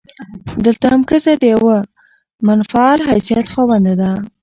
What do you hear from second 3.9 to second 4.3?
ده.